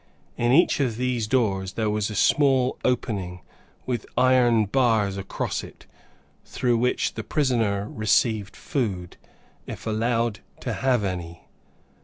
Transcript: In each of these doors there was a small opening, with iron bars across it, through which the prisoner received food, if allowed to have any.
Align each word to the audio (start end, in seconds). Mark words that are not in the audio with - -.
In 0.35 0.51
each 0.51 0.79
of 0.79 0.97
these 0.97 1.27
doors 1.27 1.73
there 1.73 1.91
was 1.91 2.09
a 2.09 2.15
small 2.15 2.75
opening, 2.83 3.41
with 3.85 4.07
iron 4.17 4.65
bars 4.65 5.15
across 5.15 5.63
it, 5.63 5.85
through 6.43 6.79
which 6.79 7.13
the 7.13 7.23
prisoner 7.23 7.87
received 7.87 8.55
food, 8.55 9.17
if 9.67 9.85
allowed 9.85 10.39
to 10.61 10.73
have 10.73 11.03
any. 11.03 11.41